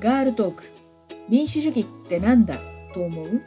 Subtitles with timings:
[0.00, 0.62] ガールトーク。
[1.28, 2.56] 民主主義ってなんだ？
[2.94, 3.42] と思う？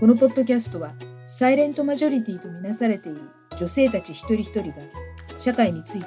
[0.00, 0.94] このポッドキャストは
[1.26, 3.18] サイレントマジョリティとみなされている
[3.58, 4.76] 女性たち一人一人が
[5.36, 6.06] 社会について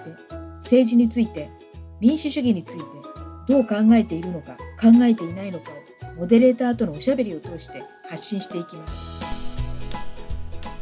[0.54, 1.52] 政治について
[2.00, 2.84] 民主主義について
[3.48, 5.70] どう考えているのか考えていないのか
[6.16, 9.22] をモデレーターとのおしゃべりを通して発信していきます。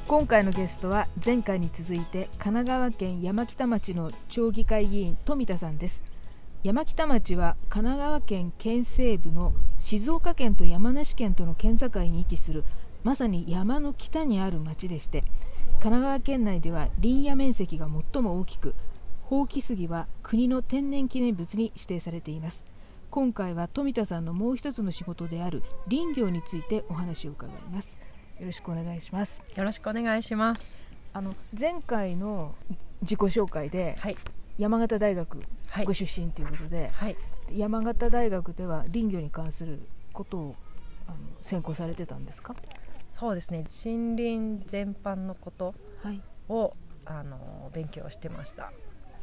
[0.07, 6.01] 今回のゲストは前回に続いて神奈川県山北町の町議会議員富田さんです。
[6.63, 12.63] 山北町は神奈川県県西部の静岡県と山梨県との県境に位置する
[13.03, 15.21] まさに山の北にある町でして
[15.79, 18.75] 神奈川県内では林野面積が最も大きく
[19.23, 22.63] ほうき杉は国の天然記念物に指定されています。
[23.09, 27.97] 今回は富田さんのもう一つの仕事である林業についてお話を伺います。
[28.39, 29.41] よろしくお願いします。
[29.55, 30.81] よろしくお願いします。
[31.13, 32.53] あの前回の
[33.01, 34.17] 自己紹介で、はい
[34.61, 35.39] 山形大学
[35.69, 35.85] はい。
[35.85, 37.17] ご出身ということで、はい。
[37.51, 39.79] 山形大学では林業に関する
[40.13, 40.55] ことを
[41.07, 42.55] あの専攻されてたんですか？
[43.11, 43.65] そうですね。
[43.83, 46.21] 森林全般のことはい。
[46.47, 48.71] をあの勉強してました。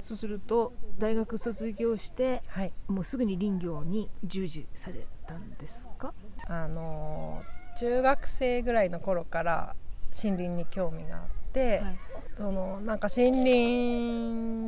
[0.00, 2.72] そうすると大学卒業してはい。
[2.88, 6.14] もうすぐに林業に従事されたんですか？
[6.48, 7.44] あの
[7.78, 9.76] 中学生ぐらいの頃から
[10.20, 11.98] 森林に興味があって、はい
[12.38, 13.48] そのなんか森林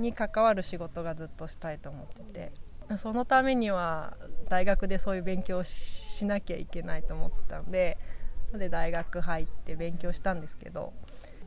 [0.00, 2.52] に関わる仕事がずっとしたいと思ってて。
[2.96, 4.16] そのためには
[4.48, 7.98] 大学でそういう勉強をししなきゃいけないと思ったので
[8.52, 10.92] で大学入って勉強したんですけど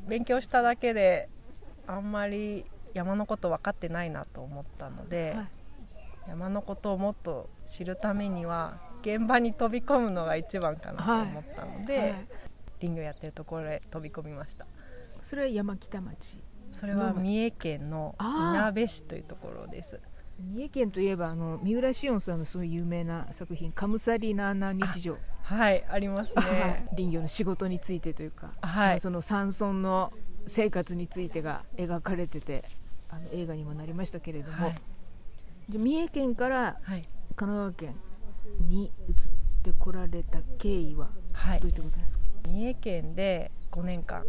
[0.07, 1.27] 勉強しただけで
[1.85, 5.47] あんまり山のこと分かってないなと思ったので、はい。
[6.29, 12.27] 山のことをもっと知るためには現場に飛び込むのが一番かなと思ったので、はい。
[12.79, 14.65] 林業やってるところへ飛び込みました
[15.23, 16.39] それは山北町。
[16.71, 19.99] それは三重県のいなべ市というところです。
[20.39, 26.51] 三重県といえばあの三浦紫音さんのすごい有名な作品「カムサリナーナ日常」はいあります はい。
[26.51, 28.99] ね林業の仕事についてというか、はい。
[28.99, 30.11] その山村の
[30.45, 32.65] 生活についてが描かれてて
[33.09, 34.81] あの映画にもなりましたけれども、はい、
[35.69, 37.07] じゃあ三重県からはい。
[37.35, 37.95] 神奈川県
[38.67, 39.15] に移っ
[39.63, 41.59] てこられた経緯ははい。
[41.61, 44.23] どういったことですか、三重県で5年間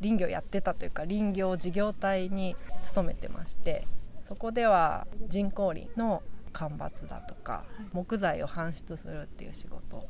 [0.00, 3.86] 林業やってたというか林業事業体に勤めてまして
[4.24, 6.22] そこでは人工林の
[6.52, 10.06] 間伐だとか木材を搬出するっていう仕事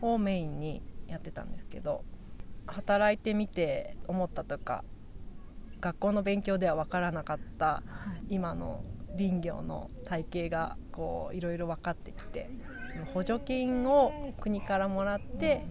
[0.00, 2.04] をメインにやってたんですけど
[2.66, 4.84] 働いてみて思ったとか
[5.80, 7.82] 学校の勉強では分からなかったは
[8.28, 8.34] い。
[8.34, 8.82] 今の
[9.16, 12.50] 林業の体系がこういろいろ分かってきて
[13.14, 15.64] 補助金を国からもらって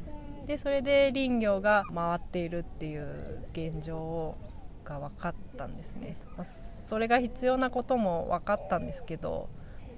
[0.45, 4.35] でそれで林業が回っているっていう現状
[4.83, 9.49] が分かったんですね、まあそれが必要なことも分かったんですけど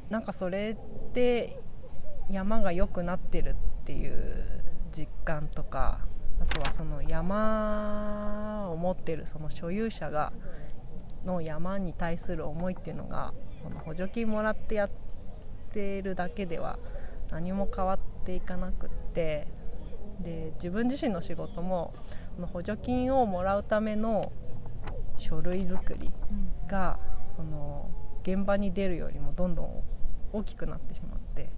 [0.10, 0.78] なんかそれ
[1.14, 1.60] で
[2.30, 3.54] 山が良くなってるっ
[3.84, 4.46] ていう
[4.94, 6.00] 実感とか
[6.40, 10.32] あとはその山を持ってるその所有者が
[11.26, 13.34] の山に対する思いっていうのが
[13.64, 14.90] この補助金もらってやっ
[15.74, 16.80] てるだけでは
[17.30, 19.48] 何も変わっていかなくって
[20.22, 21.94] で自分自身の仕事も
[22.54, 24.32] 補助金をもらうための
[25.18, 26.12] 書類作り
[26.68, 27.00] が
[27.36, 27.90] その
[28.24, 29.84] 現場に出るよりもどんどん
[30.34, 31.50] 大きくなってしまって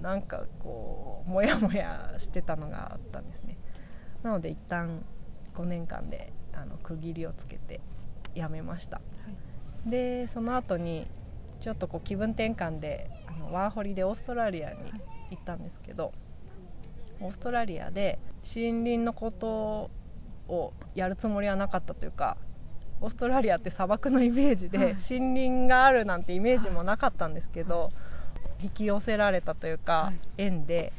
[0.00, 3.56] なんかこうモヤモヤしてたのがあったんですね。
[4.22, 5.04] なので一旦
[5.54, 7.80] 5年間であの区切りをつけて
[8.34, 9.00] 辞めました。
[9.86, 11.06] でその後に
[11.60, 14.76] ちょっとこう気分転換であのワーホリでオーストラリアに
[15.30, 16.12] 行ったんですけど、
[17.20, 19.90] オーストラリアで森林のこと
[20.48, 22.36] をやるつもりはなかったというか
[23.00, 27.92] オーストラリアって砂漠のイメージではい森林があるなんてイメージもなかったんですけど、
[28.62, 30.18] 引き寄せられたというか、はい。
[30.36, 30.92] 縁で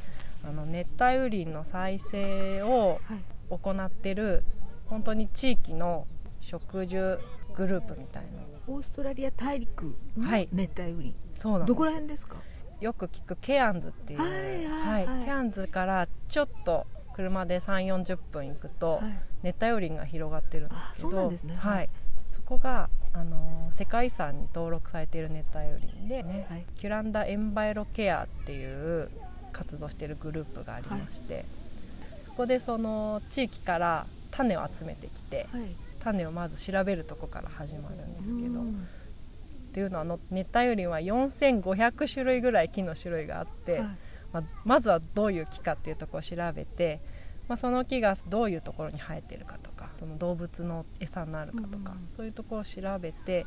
[0.44, 3.20] あの熱帯雨林の再生をはい。
[3.50, 4.44] 行ってる
[4.88, 6.08] 本当に地域の
[6.40, 7.20] 植樹
[7.54, 8.30] グループみたいな。
[8.68, 10.50] オーストラリア大陸のはい。
[10.52, 12.38] 熱帯雨林、そうなんどこら辺ですか？
[12.82, 14.32] よく聞くケアンズっていう、はい
[14.66, 15.26] はいはい。
[15.26, 19.20] ケアンズからちょっと車で3 4 0分行くと、はい。
[19.44, 21.90] 熱帯雨林が広がってるんですけどはいはい。
[22.32, 26.66] そこがあの世界遺産に登録されている熱帯雨林で、ねはい。
[26.76, 29.10] キュランダ・エンバイロケアっていう
[29.52, 31.46] 活動しているグループがありまして、
[32.26, 35.76] そこでその地域から種を集めてきてはい。
[36.00, 38.88] 種をまず調べるとこから始まるんですけど、うん
[39.72, 43.98] っていうのは熱帯雨林は4500種類ぐらい木の種類があって、はい。
[44.34, 47.00] まあ、まずはどういう木かっていうところを調べて、
[47.48, 52.10] まあ、その木がどういうところに生えてるかとかその動物の餌になるかとか、うん。
[52.16, 53.46] そういうところを調べて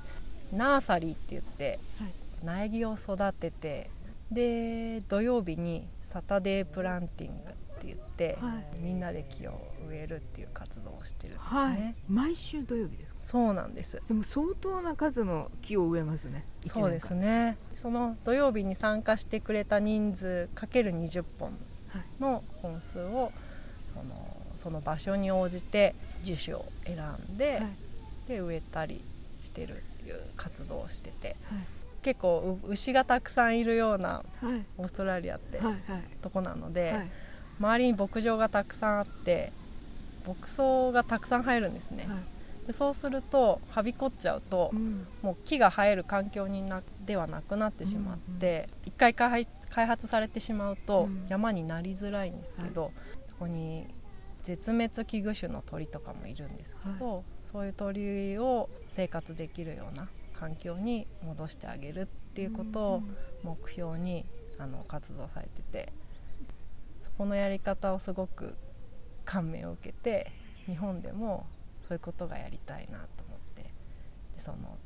[0.51, 2.15] ナーサリーって言ってはい。
[2.43, 3.91] 苗木を育てて
[4.31, 7.53] で土曜日にサタデープランティング
[7.93, 8.81] って言って、はい。
[8.81, 11.95] みんなで木を植えるっていう活動をしてるんですね、はい。
[12.09, 13.21] 毎週土曜日ですか？
[13.23, 14.01] そうなんです。
[14.07, 16.45] でも相当な数の木を植えますね。
[16.67, 17.57] そうですね。
[17.75, 21.51] その土曜日に参加してくれた人数かける20本
[21.89, 22.03] はい。
[22.21, 23.33] の本数を
[23.93, 26.97] そのその場所に応じて樹種を選
[27.35, 27.77] んで、はい。
[28.27, 29.05] で植えたり
[29.43, 31.59] してるいう活動をしててはい。
[32.03, 34.63] 結構う牛がたくさんいるようなはい。
[34.79, 36.05] オーストラリアってはいはい。
[36.23, 37.11] とこなので、はい
[37.59, 39.53] 周りに牧場がたくさんあって
[40.27, 42.67] 牧草がたくさん生えるんですね、はい。
[42.67, 45.07] でそうするとはびこっちゃうと、うん。
[45.23, 51.27] もう木が生える環境になではなくなってしまって、一回開発されてしまうとうん。
[51.29, 52.93] 山になりづらいんですけど、
[53.29, 53.87] そこに
[54.43, 63.03] 絶滅危惧種の鳥とかもいるんですけど、そういう鳥を生活できるような環境に戻してあげるっていうことを
[63.43, 64.25] 目標に
[64.59, 66.04] あの活動されててそ
[67.17, 68.57] このやり方をすごく
[69.25, 70.33] 感銘を受けて
[70.67, 71.47] 日本でも
[71.87, 73.73] そういうことがやりたいなと思って
[74.39, 74.79] その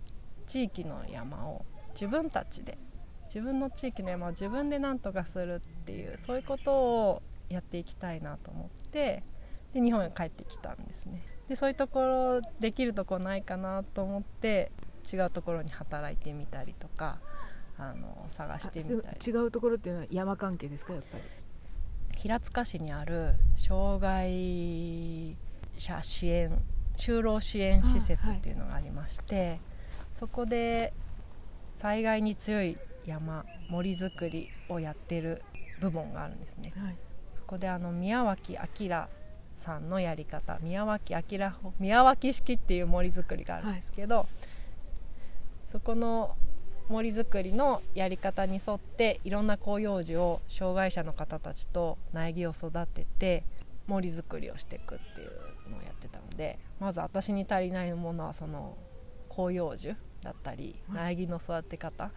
[0.46, 2.78] 地域の山を自分たちで
[3.26, 9.22] 自分の地域の山を自分で何とかするっていうそういうことをやっていきたいなと思って
[9.72, 11.22] で日本へ帰ってきたんですね。
[11.48, 12.00] でそういうとこ
[12.40, 14.70] ろできるとこないかなと思って
[15.10, 17.19] 違うところに働いてみたりとか
[17.78, 19.19] あの探してみたり。
[19.26, 21.22] 違うところっていうのは山関係ですかやっぱり？
[22.20, 25.37] 平塚市にある障害
[25.79, 26.50] 者支援
[26.97, 29.61] 就労支援施設っていうのがありまして、
[30.17, 30.93] そこで
[31.76, 32.76] 災害に強い
[33.06, 35.43] 山森づくりをやってる
[35.81, 36.73] 部門があるんですね。
[36.76, 36.97] はい。
[37.37, 39.06] そこであの宮脇明
[39.56, 41.23] さんのやり方宮脇明
[41.79, 44.26] 宮脇式っていう森づくりがあるんですけど、
[45.69, 46.35] そこの
[46.88, 53.44] 森づくりのやり方に沿っていろんな広葉樹を障害者の方たちと苗木を育てて
[53.87, 58.76] 森づくりをしていくっていうのをやってたのでまず私に足りないものはその
[59.31, 61.17] 広葉樹だったりはい。
[61.17, 62.11] 苗木の育て方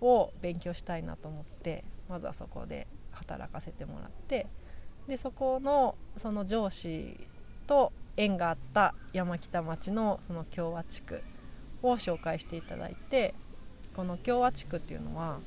[0.00, 4.46] を勉強したいなと思ってまずはそこで働かせてもらって
[5.08, 7.18] でそこのその上司
[7.66, 11.22] と縁があった山北町のその共和地区
[11.82, 13.34] を紹介していただいて
[13.96, 15.38] この共和地区っていうのは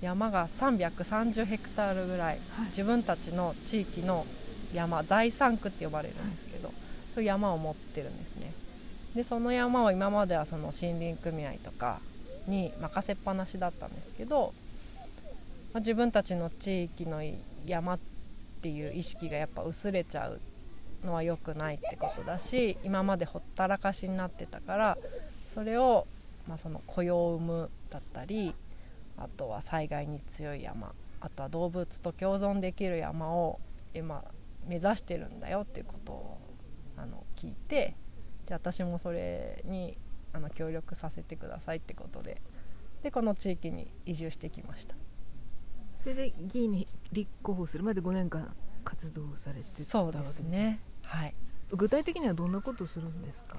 [0.00, 2.66] 山が330ヘクタールぐらいはい。
[2.66, 4.26] 自分たちの地域の
[4.72, 6.72] 山財産区って呼ばれるんですけど、
[7.14, 8.52] そういう山を持ってるんですね。
[9.14, 12.00] でその山を今まではその森林組合とか
[12.46, 14.52] に任せっぱなしだったんですけど、
[15.72, 17.22] まあ自分たちの地域の
[17.66, 17.98] 山っ
[18.60, 20.38] ていう意識がやっぱ薄れちゃう
[21.04, 24.98] のは良くないってことだし今までほったらかしになってたから
[25.54, 26.06] それを、
[26.48, 28.54] まあ、その雇用を生むだったり
[29.16, 33.60] あとは災害に強い山あとは動物と共存できる山を
[33.94, 34.24] 今
[34.66, 36.38] 目指してるんだよっていうことを
[36.96, 37.96] あの聞いて
[38.46, 39.96] じゃあ私もそれに
[40.32, 42.40] あの協力させてくださいってことで
[43.02, 44.94] でこの地域に移住してきました。
[45.96, 50.80] それで議員に立候補するまで5年間活動されてたそうでわけすね。
[51.02, 51.34] はい。
[51.72, 53.58] 具体的にはどんなことをするんですか？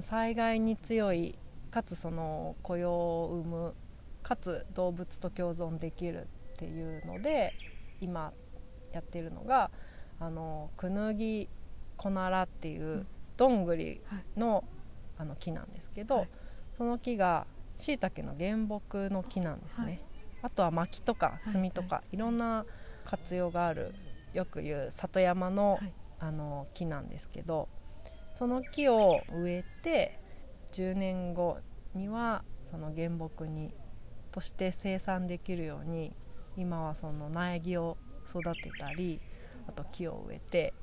[0.00, 1.34] 災害に強い
[1.72, 3.74] かつその雇用を生む
[4.22, 7.54] かつ動物と共存できるっていうので
[8.00, 8.32] 今
[8.92, 9.70] やってるのが
[10.20, 11.48] あのクヌギ
[11.96, 13.06] コナラっていう
[13.36, 14.00] どんぐり
[14.36, 14.64] の,、
[15.18, 16.28] あの木なんですけど、はい。
[16.76, 17.46] その木が
[17.78, 20.00] しいたけの原木の木なんですね、はい。
[20.42, 22.64] あとは薪とか炭とか、いろんな
[23.04, 23.94] 活用がある
[24.32, 25.92] よく言う里山の,、はい。
[26.20, 27.68] あの木なんですけど
[28.36, 30.20] その木を植えて
[30.72, 31.58] 10年後
[31.94, 33.72] にはその原木に
[34.30, 36.14] として生産できるように
[36.56, 37.96] 今はその苗木を
[38.30, 39.20] 育てたり
[39.68, 40.74] あと木を植えて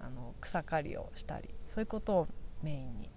[0.00, 2.28] あの草刈りをしたりそういうことを
[2.62, 3.10] メインに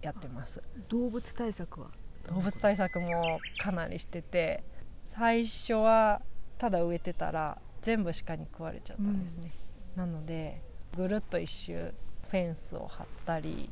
[0.00, 0.62] やってます。
[0.88, 1.88] 動物対策は？
[2.28, 4.62] 動物対策もかなりしてて
[5.04, 6.22] 最初は
[6.58, 9.52] ただ植えてたら全部鹿に食われちゃったんですね、
[9.96, 10.60] なので
[10.96, 11.94] ぐるっと一周
[12.30, 13.70] フェンスを張ったり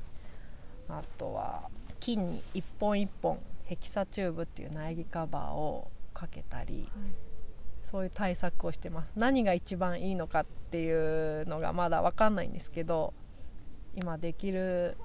[0.88, 1.68] あとは
[2.00, 6.88] 木に一本一本ヘキサチューブっていう苗木カバーをかけたり
[7.82, 9.10] そういう対策をしてます。
[9.16, 13.14] 何が一番いいのかっていうのがまだ分かんないんですけど
[13.94, 14.96] 今できる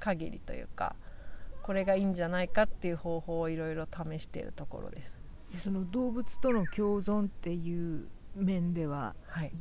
[0.00, 0.96] 限りというか
[1.62, 5.18] これがいいんじゃないかっていう方法をいろいろ試しているところです。
[5.52, 9.14] でその動物との共存っていう面では？
[9.26, 9.52] はい、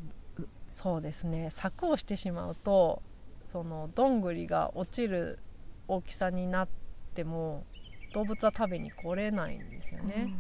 [0.74, 1.50] そうですね。
[1.50, 3.02] 柵をしてしまうと
[3.48, 5.40] そのどんぐりが落ちる
[5.88, 6.70] 大きさになっ
[7.14, 7.66] ても
[8.14, 10.34] 動物は食べに来れないんですよね。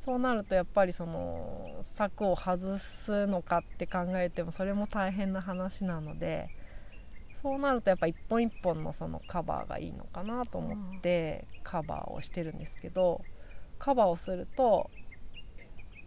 [0.00, 6.50] そうなるとやっぱりその柵を外すのかって考えてもそれも大変な話なので
[7.40, 13.22] そうなるとやっぱ一本一本のそのカバーがいいのかなと思ってカバーをしてるんですけど
[13.78, 14.90] カバーをすると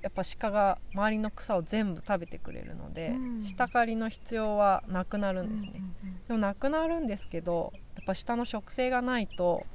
[0.01, 3.43] やっぱ鹿が周りの草を全部食べてくれるので、うん。
[3.43, 5.81] 下刈りの必要はなくなるんですね、
[6.27, 9.65] でもなくなるんですけどやっぱ下の植生がないと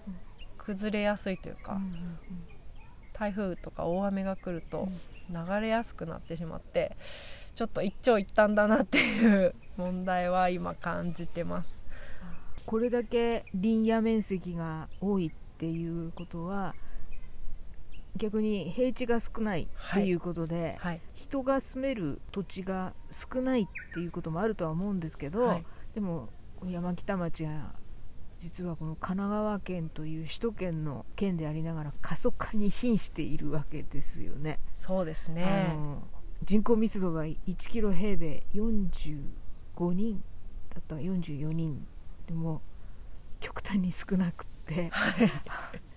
[0.59, 1.81] 崩れやすいというか、
[3.13, 4.89] 台風とか大雨が来ると
[5.29, 6.97] 流れやすくなってしまって
[7.55, 11.83] ちょっと一長一短だなっていう 問題は今感じてます。
[12.65, 16.75] これだけ林野面積が多いっていうことは
[18.17, 21.01] 逆に平地が少ないっていうことで、はい。
[21.15, 25.65] 人が住める土地が少ないっていうこともあるとは思うんですけど、はい。
[25.95, 26.29] でも
[26.67, 27.75] 山北町は
[28.39, 34.59] 実はこの神奈川県という首都圏の県でありながら過疎化に瀕しているわけですよね。
[34.75, 36.03] そうですあねの
[36.45, 40.23] 人口密度が1キロ平米45人
[40.71, 41.87] だったか44人
[42.27, 42.63] でも
[43.39, 44.91] 極端に少なくって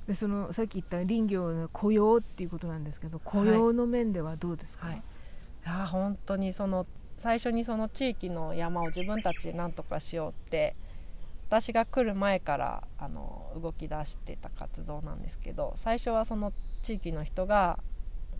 [0.07, 4.97] でそのさっき言った林業の雇用っていうことなんですけど雇用の面ではどうですか、はい。
[4.97, 4.99] い
[5.65, 6.85] や本当にその
[7.17, 10.75] 最初にその地域の山を自分たちで何とかしようって
[11.47, 17.79] 私が来る前からあの動き出してた活動なんですけど最初はその地域の人が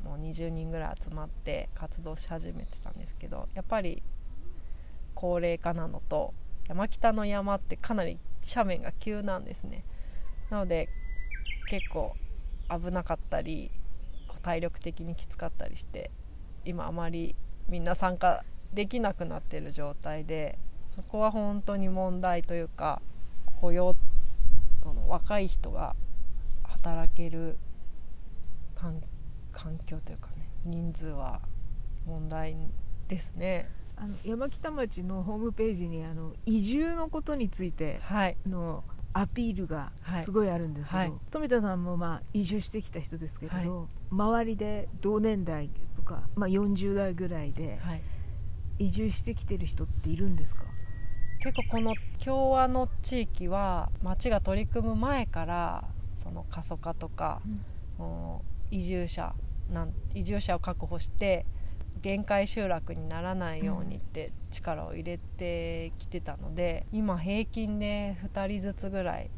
[0.03, 4.03] もう20人ぐらい集まって活動し始めてたんですけどやっぱり
[5.15, 6.34] 高齢化なのと
[6.67, 9.84] 山北の山ってかなり斜面が急なんですね。
[10.51, 10.89] なので
[11.65, 12.15] 結構
[12.69, 13.72] 危なかったり
[14.45, 16.12] 体力的にきつかったりして
[16.65, 17.36] 今あまり
[17.67, 18.43] みんな参加
[18.74, 20.60] できなくなってる状態で
[20.91, 23.01] そこは本当に問題というか
[23.60, 23.95] 雇用
[24.86, 25.95] の若い人が
[26.63, 27.57] 働ける
[28.75, 29.01] 環
[29.51, 31.41] 環境というかね人数は
[32.05, 32.55] 問題
[33.07, 33.69] ですね。
[33.95, 38.36] あの山北町のホームページにあの移住のことについてはい
[39.17, 41.13] アピールがすごいあるんですけど、はい。
[41.31, 48.01] 富田さんもまあ移住してきた人ですけれど、周りで同年代とか、まあ、40代ぐらいではい。
[48.77, 50.65] 移住してきてる人っているんですか、
[51.41, 55.86] 結構この共和の地域は町が取り組む前から
[56.17, 57.41] その過疎化とか、
[57.98, 59.34] もう移住者
[59.72, 61.45] なん移住者を確保して
[62.05, 69.31] 限界集落にならないようにって力を入れてきてたので、今平均で2人ずつぐらい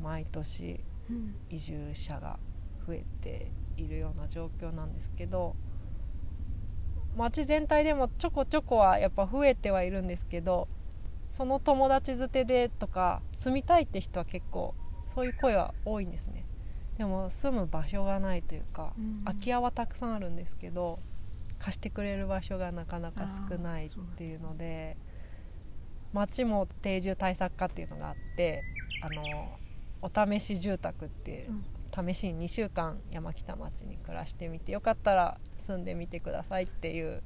[0.00, 0.80] 毎年
[1.50, 2.38] 移住者が
[2.86, 5.54] 増えているような状況なんですけど
[7.14, 10.66] 町全体でもちょこちょこはやっぱ増えてはいるんですけど
[11.30, 16.46] その友達づてでとか住みたいって人は結構そういう声は多いんですね。
[16.96, 19.22] でも住む場所がないというか、うん。
[19.24, 21.00] 空き家はたくさんあるんですけど
[21.58, 24.96] 貸してくれる場所がなかなか少ないっていうので
[26.12, 28.62] 町も定住対策課っていうのがあって
[29.02, 29.58] あの
[30.02, 31.50] お試し住宅っていう、
[31.94, 37.22] 試しに2週間山北町に暮らしてみてよかったら住んでみてくださいっていう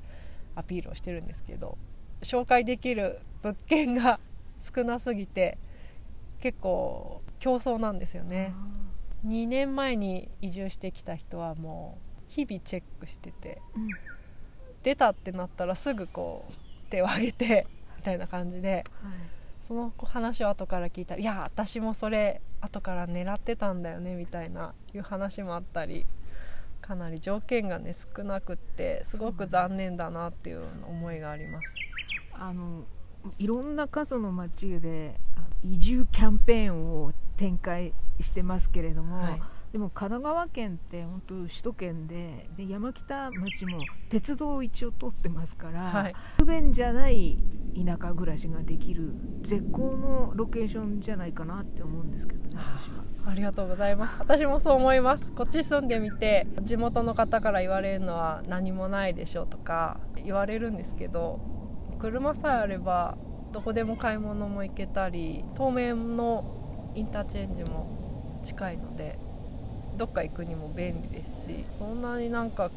[0.55, 1.77] アピールをしてるんですけど
[2.23, 4.21] 紹介できる物件が
[4.75, 5.59] 少なすぎて
[6.41, 8.55] 結構競争なんですよね。
[9.27, 13.89] 2年前に移住してきた人はもう日々チェックしててうん
[14.83, 16.53] 出たってなったらすぐこう
[16.91, 17.67] 手を挙げて
[17.97, 18.85] みたいな感じで
[19.63, 26.07] その話を後から聞いたら「いや私もそれ後から狙ってたんだよね」みたいないう話もあったり
[26.81, 31.75] かなり条件がね少なくってすごく残念だなっていう思いがあります。
[32.33, 32.85] あの
[33.39, 47.39] いろんな過疎の町であ移住キャンペーンを展開してますけれども、はいでも神奈川県って本当首都圏でで山北町も鉄道を一応通ってますから、はい不便じゃない
[47.77, 53.05] 田舎暮らしができる絶好のロケーションじゃないかなって思うんですけどね私は。
[53.27, 61.41] ありがとうございます私もそう思いますこっち住んでみて地元の方から言われるのは何もないでしょとか言われるんですけど
[61.99, 63.19] 車さえあれば
[63.53, 69.19] どこでも買い物も行けたり東名のインターチェンジも近いので
[69.99, 72.71] どっか行くにも便利ですしそんなになんか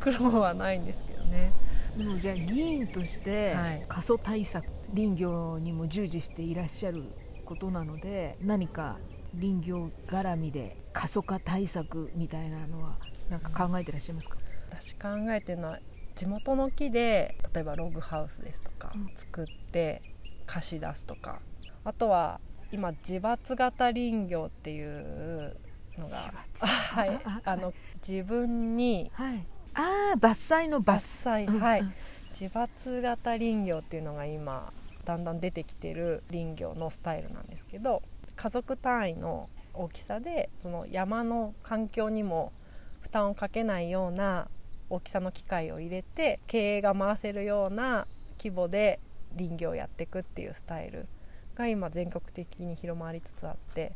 [0.00, 1.52] 苦労はないんですけどね。
[1.96, 3.84] でもじゃあ議員としてはい。
[3.88, 7.04] 過疎対策、林業にも従事していらっしゃる
[7.44, 8.98] ことなので何か
[9.40, 12.98] 林業絡みで過疎化対策みたいなのは
[13.30, 14.36] なんか考えてらっしゃいますか、
[14.70, 15.78] 私考えてるのは
[16.16, 19.12] 地元の木で例えばログハウスですとかうん。
[19.14, 20.02] 作って
[20.46, 21.40] 貸し出すとか
[21.84, 22.40] あとは
[22.72, 25.56] 今自伐型林業っていう
[25.98, 26.32] のが。
[26.60, 27.20] 伐はい。
[27.24, 27.72] ああの
[28.06, 29.46] 自分にはい。
[29.74, 30.94] ああ伐採の伐。
[30.96, 31.80] 伐採、うんはい。
[31.80, 31.94] うん
[32.38, 34.72] 自伐型林業っていうのが今
[35.04, 38.02] だんだん出てきてる林業のスタイルなんですけど
[38.34, 42.52] 家族単位の大きさでその山の環境にも
[43.00, 44.48] 負担をかけないような
[44.90, 48.06] 大きさの機械を入れて経営が回せるような
[48.38, 48.98] 規模で
[49.36, 51.06] 林業をやっていくっていうスタイル
[51.54, 53.92] が今全国的に広まりつつあって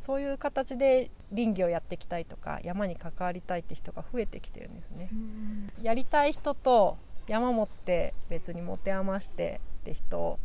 [0.00, 5.08] そういう形で林業をやっていきたいとか山に関わりたいって人が増えてきてるんですね。
[5.12, 10.38] うんやりたい人と山持って別に持て余してって人を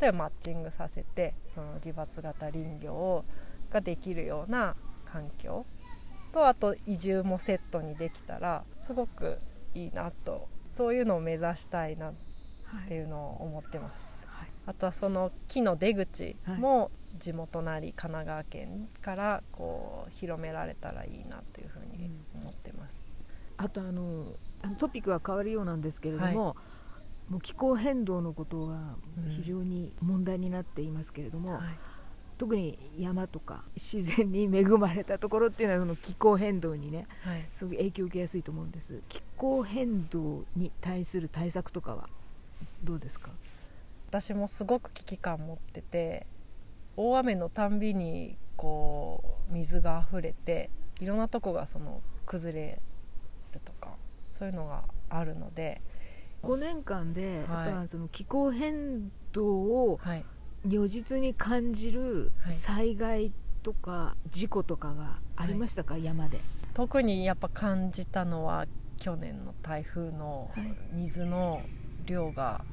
[0.00, 3.24] 例えばマッチングさせてその自伐型林業を
[3.70, 5.66] ができるような環境
[6.32, 9.38] とあと移住もセットにできたらすごく
[9.74, 12.14] いいなとそういうのを目指したいなっ
[12.88, 14.14] ていうのを思ってます。
[14.14, 14.19] はい
[14.66, 23.02] あとはその木の出口も地元なり神奈川県からこう広められたらいいなというふうに思ってます。
[23.56, 24.26] あとあの
[24.62, 26.56] あのトピックは変わるようなんですけれども、
[27.28, 29.30] もう気候変動のことはうん。
[29.30, 31.62] 非常に問題になっていますけれども、はい。
[32.38, 37.46] 特に山とか自然に恵まれたところっていうのはその気候変動にねはい。
[37.52, 39.02] すごく影響を受けやすいと思うんです。
[39.08, 42.08] 気候変動に対する対策とかは
[42.84, 43.30] どうですか？
[44.10, 46.26] 私もすごく危機感持ってて
[46.96, 50.68] 大雨のたんびにこう水が溢れて
[51.00, 52.80] いろんなとこがその崩れ
[53.54, 53.94] るとか
[54.32, 55.80] そういうのがあるので、
[56.42, 57.66] 5年間ではい。
[57.68, 59.46] やっぱその気候変動
[59.92, 60.24] をはい、
[60.64, 62.52] 如実に感じるはい。
[62.52, 66.40] 災害とか事故とかがありましたか、山で。
[66.74, 68.66] 特にやっぱ感じたのは
[68.98, 70.76] 去年の台風のはい。
[70.92, 71.62] 水の
[72.06, 72.64] 量が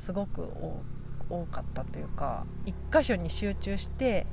[0.00, 0.82] すごく多
[1.28, 4.26] 多かったというか一箇所に集中して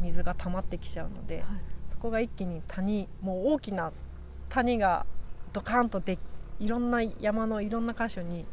[0.00, 1.44] 水が溜まってきちゃうので、はい。
[1.90, 3.92] そこが一気に谷もう大きな
[4.48, 5.04] 谷が
[5.52, 6.18] ドカンとで
[6.58, 8.46] いろんな山のいろんな箇所に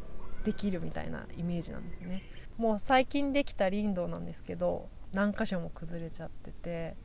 [0.43, 2.23] できるみたいなイメージなんですね。
[2.57, 6.97] もう最近できた林道なんですけど何箇所も崩れちゃってて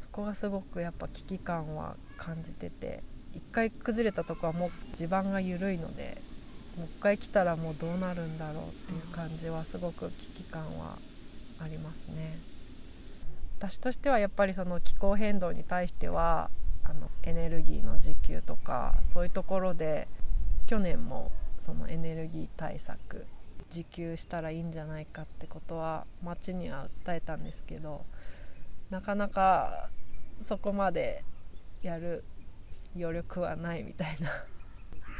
[0.00, 6.20] そこがすごくやっぱ危機感は感じてて一回崩れたとこはもう地盤が緩いので
[6.78, 10.96] もう一回来たらもうどうなるんだろうっていう感じはすごく危機感は
[11.58, 12.38] ありますね。
[13.58, 16.50] 私としてはやっぱりその気候変動に対しては
[16.84, 20.06] あのエネルギーの自給とかそういうところで
[20.68, 23.26] 去年もそのエネルギー対策
[23.70, 28.04] 自給したらいいんじゃないかってことは町には訴えたんですけど
[28.90, 29.90] なかなか
[30.46, 31.24] そこまで
[31.82, 32.22] やる
[32.96, 34.30] 余力はないみたいな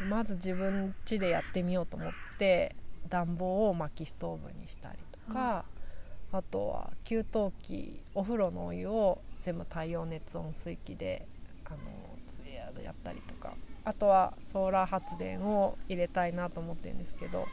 [0.05, 2.77] まず自分家でやってみようと思って
[3.09, 5.65] 暖房を薪ストーブにしたりとか、
[6.33, 11.27] あとは給湯器お風呂のお湯を全部太陽熱温水器で
[11.65, 11.79] あの
[12.29, 17.47] つややったりとかあとはソーラー発電を入れたいなと思ってるんですけど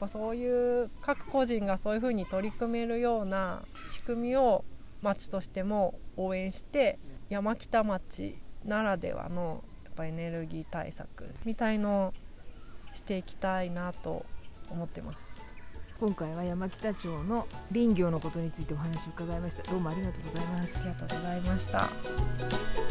[0.00, 4.64] やそういう各個人がそういうふうに取り組めるような仕組みを
[5.02, 9.62] 町としても応援して山北町ならではの
[9.96, 12.14] ぱエネルギー対策みたいのを
[12.92, 14.24] していきたいなと
[14.70, 15.44] 思ってます。
[16.00, 22.83] 今回は山北町の林業のことについてお話を伺いましたどうもありがとうございますありがとうございました。